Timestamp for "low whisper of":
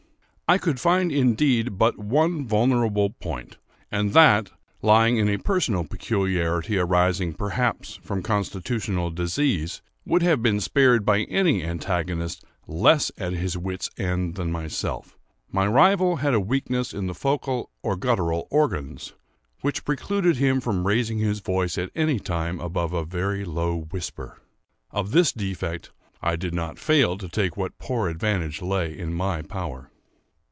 23.45-25.11